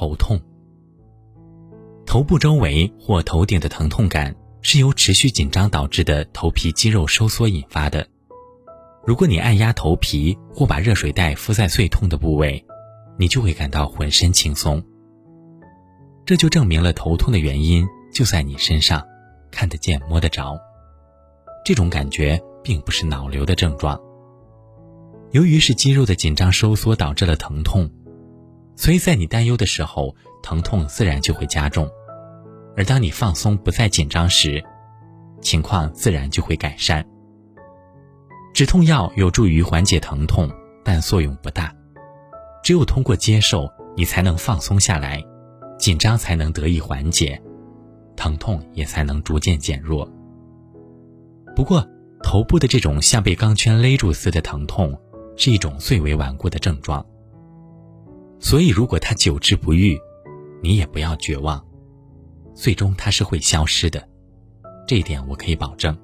[0.00, 0.40] 头痛。
[2.06, 8.08] 头部周围或头顶的疼痛感是由持续紧张导致的头皮肌肉收缩引发的。
[9.04, 12.64] 如果你按压头皮或把热水袋敷在最痛的部位，
[13.18, 14.82] 你就会感到浑身轻松。
[16.24, 19.06] 这就证明了头痛的原因就在你身上，
[19.50, 20.58] 看得见摸得着。
[21.62, 24.00] 这种感觉并不是脑瘤的症状。
[25.32, 27.90] 由于是肌肉的紧张收缩导致了疼痛，
[28.80, 31.84] 所以在你担忧的时候，疼痛自然就会加重；
[32.74, 34.64] 而当你放松不再紧张时，
[35.42, 37.06] 情况自然就会改善。
[38.54, 40.50] 止痛药有助于缓解疼痛，
[40.82, 41.70] 但作用不大。
[42.64, 45.22] 只有通过接受，你才能放松下来，
[45.78, 47.38] 紧张才能得以缓解，
[48.16, 50.10] 疼痛也才能逐渐减弱。
[51.54, 51.86] 不过，
[52.22, 54.98] 头部的这种像被钢圈勒住似的疼痛。
[55.36, 57.04] 是一种最为顽固的症状，
[58.40, 60.00] 所以如果它久治不愈，
[60.62, 61.64] 你也不要绝望，
[62.54, 64.08] 最终它是会消失的，
[64.86, 65.96] 这一点我可以保证。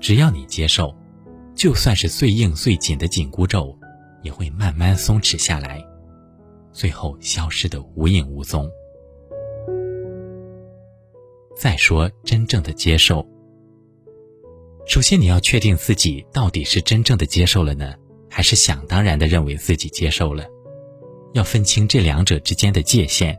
[0.00, 0.94] 只要你接受，
[1.54, 3.78] 就算是最硬最紧的紧箍咒，
[4.22, 5.84] 也会慢慢松弛下来，
[6.72, 8.68] 最后消失的无影无踪。
[11.54, 13.26] 再说真正的接受，
[14.86, 17.94] 首先你要确定自己到底是真正的接受了呢？
[18.28, 20.46] 还是想当然的认为自己接受了，
[21.36, 23.38] 要分清这两者之间的界限。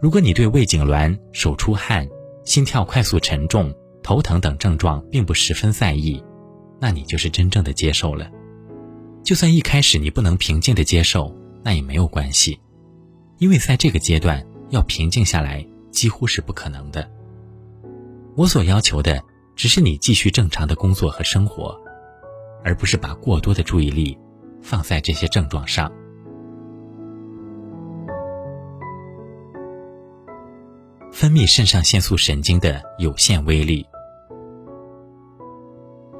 [0.00, 2.08] 如果你对胃痉挛、手出汗、
[2.42, 3.70] 心跳快速沉重、
[4.02, 6.24] 头疼等症状并不十分在意，
[6.80, 8.30] 那你就是真正的接受了。
[9.22, 11.30] 就算一开始你不能平静的接受，
[11.62, 12.58] 那也没有关系，
[13.36, 17.06] 因为在这个阶段要平静下来几乎是不可能的。
[18.36, 19.22] 我所要求的
[19.54, 21.78] 只是你继续正常的工作和生活。
[22.64, 24.18] 而不是把过多的注意力
[24.60, 25.92] 放在这些症状上。
[31.18, 33.86] 分泌肾上腺素神经的有限威力。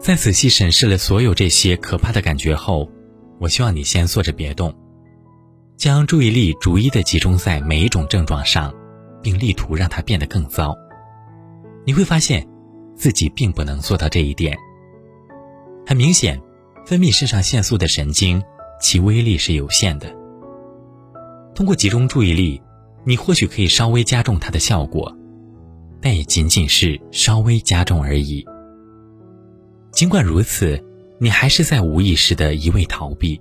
[0.01, 2.91] 在仔细审视了所有这些可怕的感觉后，
[3.39, 4.75] 我希望你先坐着别动，
[5.77, 8.73] 将注意力逐一的集中在每一种症状上，
[9.23, 10.75] 并力图让它变得更糟。
[11.85, 12.49] 你会发现，
[12.95, 14.57] 自己并不能做到这一点。
[15.87, 16.41] 很明显，
[16.87, 18.43] 分泌肾上腺素的神经，
[18.81, 20.11] 其威力是有限的。
[21.55, 22.63] 通过集中注意力，
[23.09, 25.17] 你或许可以稍微加重它的效果，
[26.01, 28.45] 但也仅仅是稍微加重而已。
[29.93, 30.85] 尽管如此，
[31.21, 33.41] 你还是在无意识的一味逃避，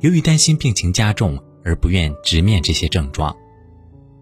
[0.00, 3.34] 由于担心病情加重而不愿直面这些症状。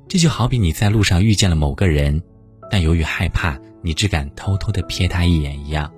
[0.07, 2.23] 这就好比你在路上遇见了某个人，
[2.71, 5.93] 但由于害怕，你只敢偷偷的瞥他一眼一样。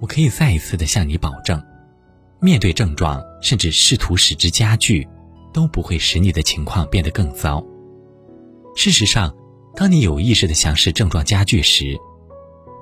[0.00, 1.60] 我可以再一次的向你保证，
[2.40, 5.06] 面对症状，甚至试图使之加剧，
[5.56, 7.64] 都不会使你的情况变得更糟。
[8.74, 9.34] 事实上，
[9.74, 11.96] 当你有意识的想使症状加剧时，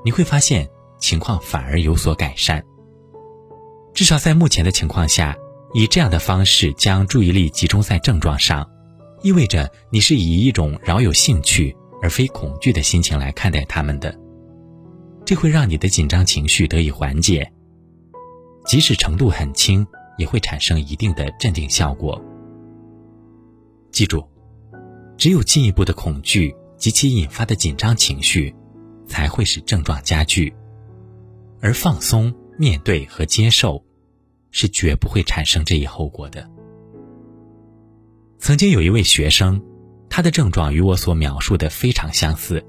[0.05, 0.69] 你会发现
[0.99, 2.61] 情况反而有所改善。
[3.93, 5.37] 至少在目前的情况下，
[5.73, 8.69] 以这样的方式将注意力集中在症状上，
[9.23, 14.13] 意味着你是以一种饶有兴趣而非恐惧的心情来看待他们的。
[15.25, 17.49] 这会让你的紧张情绪得以缓解，
[18.67, 19.87] 即使程度很轻，
[20.19, 22.21] 也会产生一定的镇定效果。
[23.95, 24.29] 记住，
[25.17, 28.53] 只有进一步的恐惧及其引发的紧张情绪，
[29.07, 30.53] 才会使症状加剧，
[31.61, 33.81] 而放松、面对和接受，
[34.51, 36.51] 是绝不会产生这一后果的。
[38.41, 39.63] 曾经有一位学生，
[40.11, 42.67] 他的症状与我所描述的非常相似，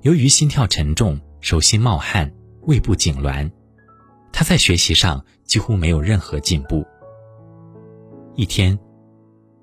[0.00, 1.20] 由于心跳沉重。
[1.40, 2.32] 手心冒汗，
[2.62, 3.48] 胃部痉挛，
[4.32, 6.84] 他在学习上几乎没有任何进步。
[8.34, 8.76] 一天，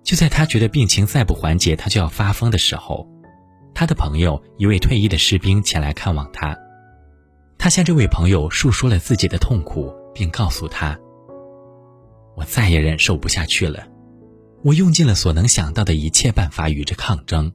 [0.05, 3.09] 就在他觉得病情再不缓解，他就要发疯的时候，
[3.73, 6.55] 他的朋友一位退役的士兵前来看望他。
[7.57, 10.95] 他向这位朋友述说了自己的痛苦，并告诉他
[12.37, 13.87] ：“我再也忍受不下去了，
[14.63, 17.51] 我用尽了所能想到的一切办法与之抗争，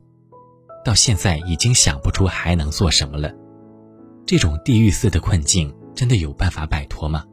[0.84, 3.32] 到现在已经想不出还能做什么了。”
[4.26, 7.24] 这种地狱似的困境，真的有办法摆脱吗？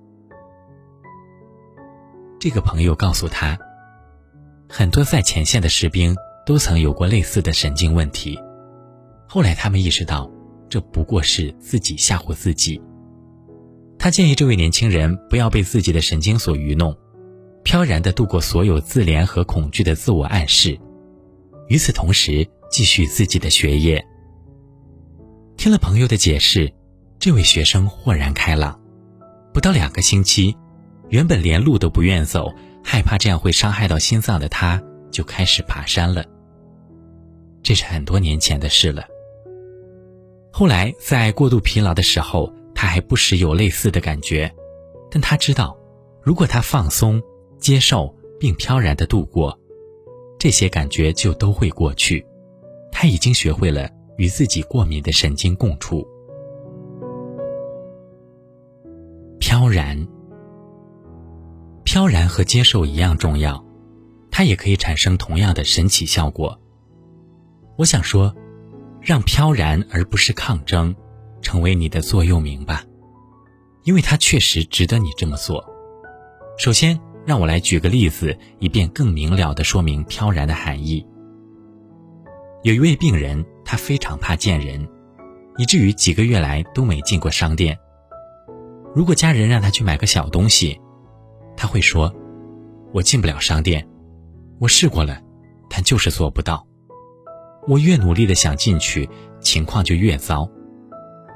[2.39, 3.57] 这个朋友告诉他，
[4.69, 6.15] 很多在前线的士兵
[6.45, 8.37] 都曾有过类似的神经问题，
[9.27, 10.29] 后来他们意识到，
[10.69, 12.81] 这不过是自己吓唬自己。
[13.97, 16.95] 他建议这位年轻人不要被自己的神经所愚弄，
[17.63, 20.77] 飘然的度过所有自怜和恐惧的自我暗示，
[21.67, 24.05] 与此同时继续自己的学业。
[25.55, 26.71] 听了朋友的解释。
[27.19, 28.79] 这位学生豁然开朗，
[29.51, 30.55] 不到两个星期，
[31.09, 32.53] 原本连路都不愿走，
[32.89, 34.81] 害怕这样会伤害到心脏的他，
[35.11, 36.25] 就开始爬山了。
[37.61, 39.05] 这是很多年前的事了。
[40.53, 44.49] 后来在过度疲劳的时候，他还不时有类似的感觉，
[45.11, 45.77] 但他知道，
[46.23, 47.21] 如果他放松、
[47.59, 49.59] 接受并飘然的度过，
[50.39, 52.25] 这些感觉就都会过去。
[52.89, 56.07] 他已经学会了与自己过敏的神经共处。
[59.39, 60.07] 飘然，
[61.97, 63.65] 飘然和接受一样重要，
[64.29, 66.61] 它也可以产生同样的神奇效果。
[67.75, 68.31] 我想说。
[69.01, 70.93] 让飘然而不是抗争，
[71.41, 72.83] 成为你的座右铭吧，
[73.83, 75.65] 因为它确实值得你这么做。
[76.57, 81.03] 首先，让我来举个例子，以便更明了的说明飘然的含义。
[82.63, 84.87] 有一位病人，他非常怕见人，
[85.57, 87.77] 以至于几个月来都没进过商店。
[88.93, 90.79] 如果家人让他去买个小东西，
[91.57, 92.13] 他会说
[92.93, 93.85] ：“我进不了商店，
[94.59, 95.19] 我试过了，
[95.69, 96.65] 但就是做不到。”
[97.67, 99.09] 我越努力的想进去，
[99.41, 100.49] 情况就越糟。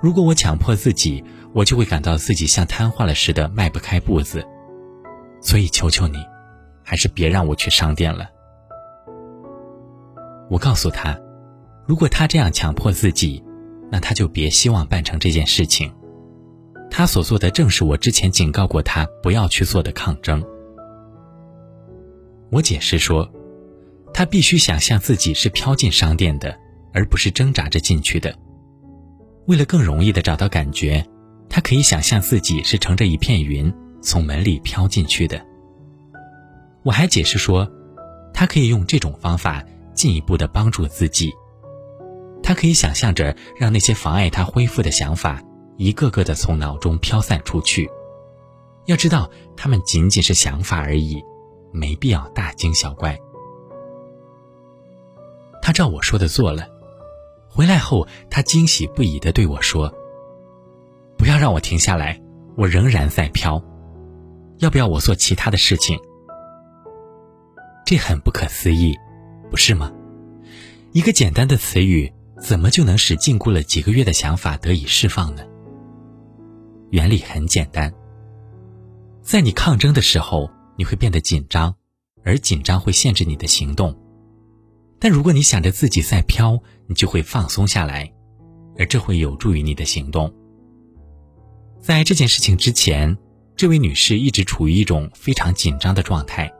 [0.01, 1.21] 如果我强迫自己，
[1.53, 4.41] 我就会感到自己像瘫痪了似的，迈不开步子。
[5.41, 6.17] 所以求求你，
[6.83, 8.29] 还是别让我去商店了。
[10.49, 11.19] 我告诉他，
[11.85, 13.43] 如果他这样强迫自己，
[13.91, 15.91] 那他就别希望办成这件事情。
[16.91, 20.43] 他所做的正是我之前警告过他不要去做的抗争。
[22.51, 23.27] 我解释说。
[24.13, 26.53] 他必须想象自己是飘进商店的，
[26.93, 28.35] 而不是挣扎着进去的。
[29.47, 31.01] 为了更容易的找到感觉，
[31.49, 35.41] 他可以想象自己是乘着一片云从门里飘进去的。
[36.83, 37.65] 我还解释说，
[38.33, 41.31] 他可以用这种方法进一步的帮助自己。
[42.43, 45.41] 他可以想象着让那些妨碍他恢复的想法
[45.77, 47.89] 一个个的从脑中飘散出去。
[48.85, 51.23] 要知道，他们仅仅是想法而已，
[51.71, 53.17] 没必要大惊小怪。
[55.61, 56.67] 他照我说的做了，
[57.47, 59.93] 回来后他惊喜不已的对我说
[61.17, 62.19] ：“不要让我停下来，
[62.57, 63.63] 我仍然在飘。
[64.57, 65.99] 要不要我做其他的事情？”
[67.85, 68.95] 这很不可思议，
[69.49, 69.91] 不是吗？
[70.93, 75.43] 一个简单的词语，怎么就能使禁锢了几个月的想法得以释放呢？
[76.91, 77.93] 原理很简单，
[79.21, 81.73] 在你抗争的时候，你会变得紧张，
[82.21, 83.97] 而紧张会限制你的行动。
[84.99, 88.11] 但如果你想着自己在飘，你就会放松下来，
[88.77, 90.33] 而这会有助于你的行动。
[91.79, 93.17] 在这件事情之前，
[93.55, 96.51] 这位女士一直处于一种非常紧张的状态，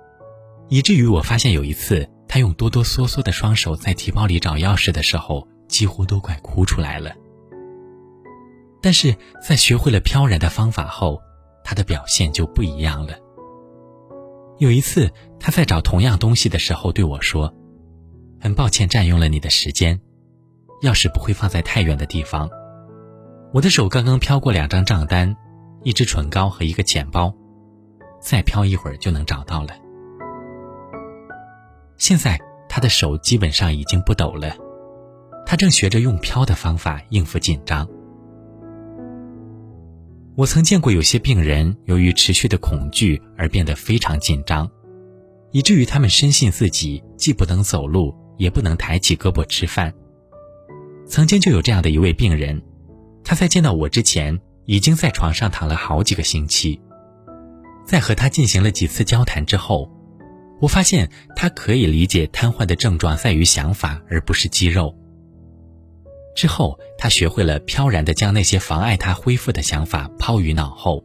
[0.69, 7.13] 以至于我发现有一次她用哆哆嗦嗦的双手在提包里找钥匙的时候，几乎都快哭出来了。
[8.81, 11.21] 但是在学会了飘然的方法后，
[11.63, 13.13] 他的表现就不一样了。
[14.57, 17.53] 有一次，他在找同样东西的时候对我说。
[18.43, 20.01] 很抱歉占用了你的时间，
[20.81, 22.49] 钥匙不会放在太远的地方。
[23.53, 25.37] 我的手刚刚飘过两张账单，
[25.83, 27.31] 一支唇膏和一个钱包，
[28.19, 29.75] 再飘一会儿就能找到了。
[31.97, 34.55] 现在他的手基本上已经不抖了，
[35.45, 37.87] 他正学着用飘的方法应付紧张。
[40.35, 44.69] 我曾见过有些病人由于持续的恐惧而变得非常紧张，
[45.51, 48.15] 以至于他们深信自己既不能走路。
[48.37, 49.93] 也不能抬起胳膊吃饭。
[51.05, 52.59] 曾经就有这样的一位病人，
[53.23, 54.35] 他在见到我之前
[54.65, 56.81] 已经在床上躺了好几个星期。
[57.85, 59.87] 在和他进行了几次交谈之后，
[60.59, 64.95] 我发现他可以理解瘫痪的症状在于想法而不是肌肉。
[66.35, 71.03] 之后，他学会了飘然地将那些妨碍他恢复的想法抛于脑后，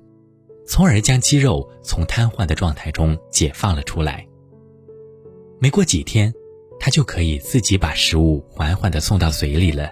[0.67, 4.27] 从而将肌肉从瘫痪的状态中解放了出来。
[5.61, 6.33] 没过几天。
[6.79, 9.91] 他就可以自己把食物缓缓地送到嘴里了。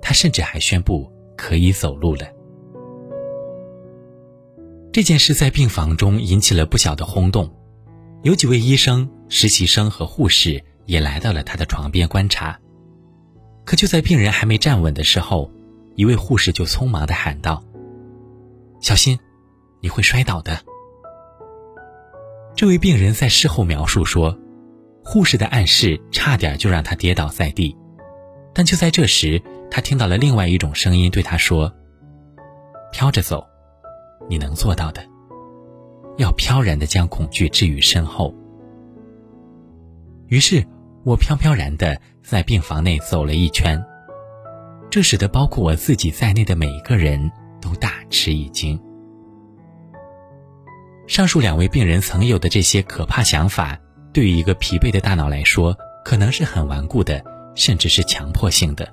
[0.00, 2.26] 他甚至还宣布可以走路了。
[4.90, 7.54] 这件事在病房中引起了不小的轰动，
[8.22, 12.58] 有几位医生、实习生和护士也来到了他的床边观察。
[13.64, 15.50] 可就在病人还没站稳的时候，
[15.94, 17.62] 一位护士就匆忙地喊道
[18.80, 19.18] ：“小心，
[19.80, 20.58] 你会摔倒的。”
[22.54, 24.38] 这位病人在事后描述说。
[25.06, 27.76] 护士的暗示差点就让他跌倒在地，
[28.54, 31.70] 但就在这时，他听到了另外一种声音对他说
[32.90, 33.46] ：“飘着走，
[34.30, 35.04] 你能做到的。
[36.16, 38.34] 要飘然的将恐惧置于身后。”
[40.28, 40.66] 于是，
[41.04, 43.82] 我飘飘然的在病房内走了一圈，
[44.90, 47.30] 这使得包括我自己在内的每一个人
[47.60, 48.80] 都大吃一惊。
[51.06, 53.78] 上述两位病人曾有的这些可怕想法。
[54.14, 57.22] 对于一个疲惫的大脑来说，可能是很顽固的，
[57.56, 58.88] 甚至是强迫性的。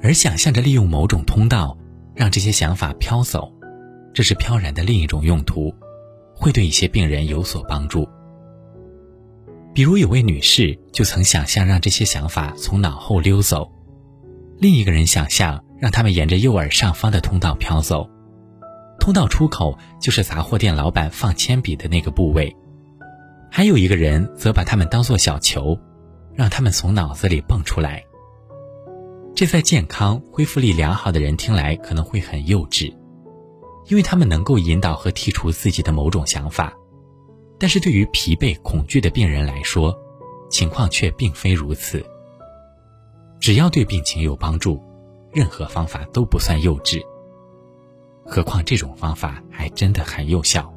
[0.00, 1.76] 而想象着利用某种通道，
[2.14, 3.52] 让这些想法飘走，
[4.14, 5.72] 这是飘然的另一种用途，
[6.34, 8.08] 会对一些病人有所帮助。
[9.74, 13.70] 比如有位女士就曾想象让这些想法从脑后溜走，
[14.58, 18.06] 另一个人想象让他们沿着右耳上方的通道飘走，
[19.00, 22.54] 通道出口就是杂货店老板放铅笔的那个部位。
[23.50, 25.78] 还有一个人则把他们当作小球，
[26.34, 28.02] 让他们从脑子里蹦出来。
[29.34, 32.94] 这在健康、恢复力良好的人听来可能会很幼稚，
[33.88, 36.74] 因为他们能够引导和剔除自己的某种想法。
[37.62, 39.96] 但是对于疲惫、恐惧的病人来说，
[40.50, 42.04] 情况却并非如此。
[43.38, 44.82] 只要对病情有帮助，
[45.32, 47.00] 任何方法都不算幼稚。
[48.26, 50.74] 何况这种方法还真的很有效。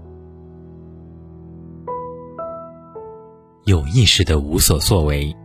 [3.64, 5.36] 有意识的无所作为，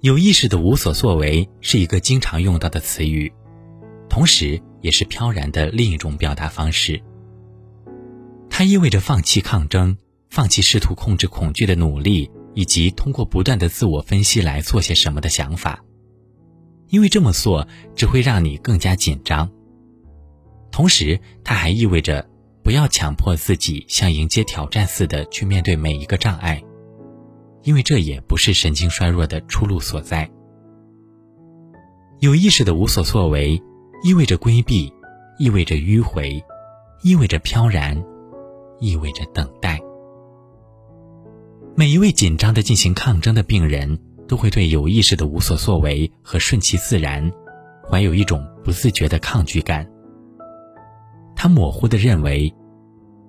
[0.00, 3.30] 有意识的无所作为是一个经常用到的词语，
[4.08, 6.98] 同时也是飘然的另一种表达方式。
[8.58, 9.96] 它意味着放弃抗争，
[10.30, 15.84] 放弃试图控制恐惧的努力，以及通过不断的自我分析来做些什么的想法，
[16.88, 19.48] 因为这么做只会让你更加紧张。
[20.72, 22.28] 同时，它还意味着
[22.64, 26.60] 不要强迫自己像迎接挑战似的去面对每一个障碍，
[27.62, 30.28] 因为这也不是神经衰弱的出路所在。
[32.18, 33.62] 有意识的无所作为，
[34.02, 34.92] 意味着规避，
[35.38, 36.42] 意味着迂回，
[37.04, 37.96] 意味着飘然。
[38.80, 39.80] 意味着等待。
[41.74, 47.30] 每一位紧张的进行抗争的病人，都会对有意识的无所作为和顺其自然，
[47.88, 49.88] 怀有一种不自觉的抗拒感。
[51.36, 52.52] 他模糊的认为，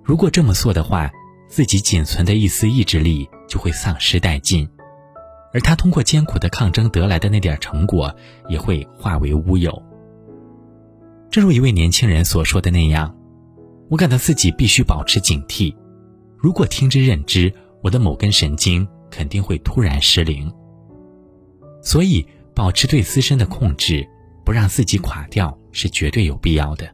[0.04, 1.12] 如果这么做的话，
[1.48, 4.68] 自己仅存的一丝意志力就会丧失殆尽，
[5.54, 8.12] 而他通过艰苦的抗争得来的那点成果，
[8.50, 9.80] 也会化为乌有。
[11.30, 13.16] 正如一位年轻人所说的那样。
[13.90, 15.76] 我感到自己必须保持警惕，
[16.38, 20.52] 如果听之任之，我的某根神经肯定会突然失灵。
[21.82, 24.08] 所以，保持对自身的控制，
[24.46, 26.88] 不让自己垮掉，是绝对有必要的。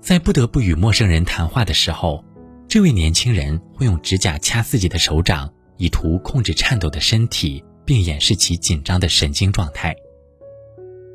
[0.00, 2.24] 在不得不与陌生人谈话的时候，
[2.66, 9.94] 这位年轻人会用指甲掐自己的手掌，以图控制颤抖的身体，并掩饰其紧张的神经状态。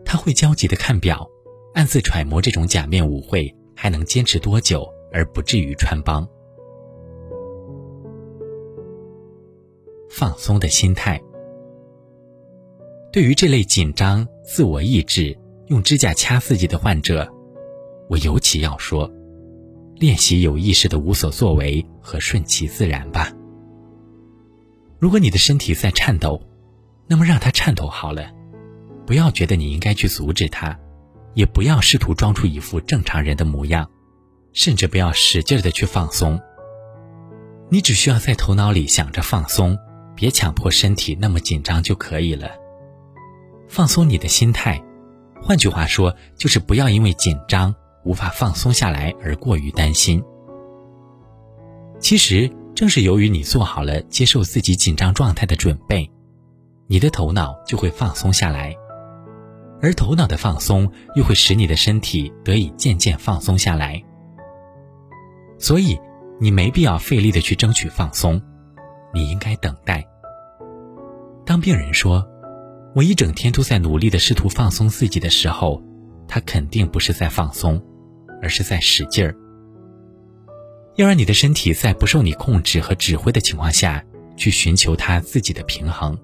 [0.06, 1.28] 他会焦急地看表，
[1.74, 3.54] 暗自揣摩这种假面舞会。
[3.80, 6.28] 还能坚持多久而不至于穿帮？
[10.10, 11.22] 放松的心态。
[13.14, 17.32] 对于这类紧张、自我抑制、用指甲掐自己的患者，
[18.10, 19.10] 我尤其要说：
[19.96, 23.32] 练习有意识的无所作为和顺其自然吧。
[24.98, 26.42] 如果你的身体在颤抖，
[27.06, 28.32] 那么让它颤抖好了，
[29.06, 30.78] 不要觉得你应该去阻止它。
[31.38, 33.88] 也不要试图装出一副正常人的模样，
[34.54, 36.42] 甚至不要使劲的去放松。
[37.70, 39.78] 你只需要在头脑里想着放松，
[40.16, 42.50] 别强迫身体那么紧张就可以了。
[43.68, 44.84] 放松你的心态，
[45.40, 50.24] 换句话说，就是不要因为紧张无法放松下来而过于担心。
[52.00, 56.10] 其实正是由于你做好了接受自己紧张状态的准备，
[56.88, 58.76] 你的头脑就会放松下来。
[59.82, 64.04] 而头脑的放松又会使你的身体得以渐渐放松下来，
[65.60, 66.00] 所以
[66.40, 68.42] 你没必要费力的去争取放松，
[69.14, 70.04] 你应该等待。
[71.46, 72.28] 当病人说
[72.96, 75.82] “我一整天都在努力的试图放松自己”的时候，
[76.28, 77.82] 他肯定不是在放松，
[78.42, 79.36] 而是在使劲儿。
[80.96, 84.04] 要让你的身体在不受你控制和指挥的情况下
[84.36, 86.18] 去寻求它自己的平衡。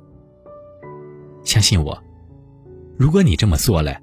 [1.44, 2.04] 相信我。
[2.98, 3.98] 如果你这么做了，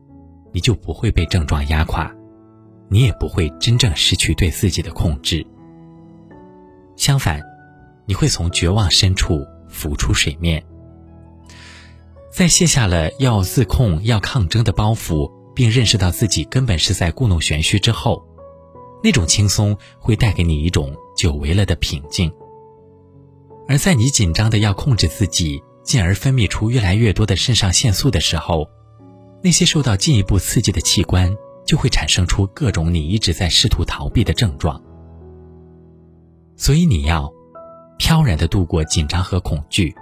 [0.53, 2.13] 你就不会被症状压垮，
[2.89, 5.47] 你也不会真正失去对自己的控制。
[6.97, 7.41] 相反，
[8.05, 10.63] 你会从绝望深处浮出水面。
[12.33, 18.25] 在卸下了要自控、要抗争的包袱，并认识到自己根本是在故弄玄虚之后，
[19.03, 22.31] 那种轻松会带给你一种久违了的平静。
[23.69, 28.69] 而在你紧张的要控制自己，进而分泌出越来越多的肾上腺素的时候，
[29.43, 31.35] 那些受到进一步刺激的器官，
[31.67, 34.83] 就会产生出各种你一直在试图逃避的症状。
[36.57, 37.33] 所以你要
[37.99, 39.95] 飘然的度过紧张和恐惧，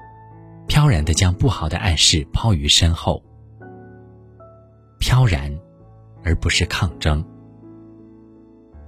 [0.66, 3.22] 飘然的将不好的暗示抛于身后，
[4.98, 5.56] 飘然，
[6.24, 7.24] 而不是抗争，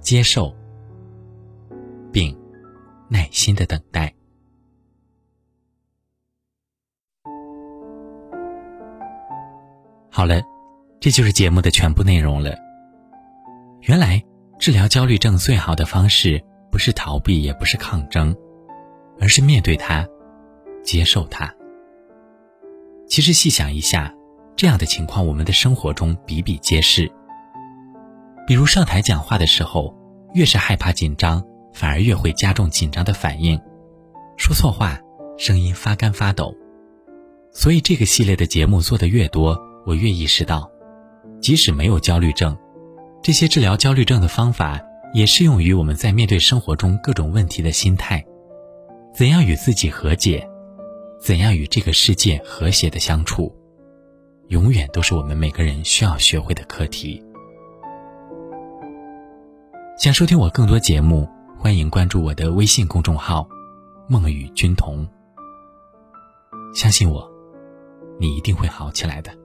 [0.01, 0.53] 接受，
[2.11, 2.37] 并
[3.07, 4.13] 耐心的等待。
[10.21, 10.39] 好了，
[10.99, 12.55] 这就是节目的全部内容了。
[13.81, 14.23] 原来，
[14.59, 16.39] 治疗焦虑症最好的方式
[16.71, 18.35] 不是逃避，也不是抗争，
[19.19, 20.07] 而是面对它，
[20.83, 21.51] 接受它。
[23.07, 24.13] 其实细想一下，
[24.55, 27.11] 这样的情况我们的生活中比比皆是。
[28.45, 29.91] 比如上台讲话的时候，
[30.35, 33.59] 越是害怕紧张，反而越会加重紧张的反应，
[34.37, 34.99] 说错话，
[35.35, 36.55] 声音发干发抖。
[37.51, 39.59] 所以这个系列的节目做的越多。
[39.85, 40.69] 我越意识到，
[41.41, 42.57] 即使没有焦虑症，
[43.21, 44.79] 这些治疗焦虑症的方法
[45.13, 48.23] 也适用于我们在面对生活中各种问题的心态。
[49.13, 50.47] 怎样与自己和解，
[51.19, 53.53] 怎样与这个世界和谐的相处，
[54.47, 57.21] 永远都是我们每个人需要学会的课题。
[59.97, 63.47] 想收听我更多节目，欢迎关注我的微信公众号
[64.07, 65.07] “梦与君同”。
[66.73, 67.29] 相信我，
[68.17, 69.40] 你一定会好起来的。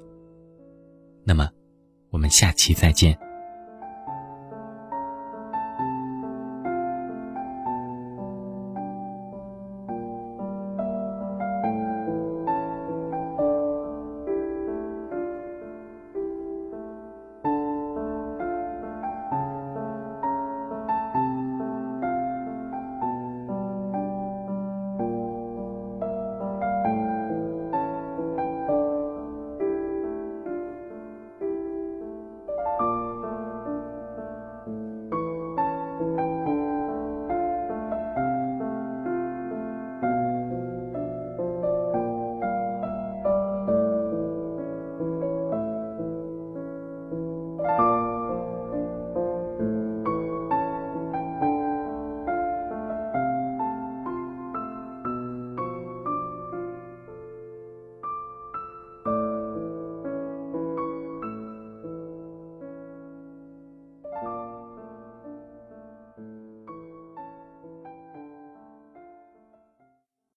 [1.29, 1.51] 那么，
[2.11, 3.19] 我们下期再见。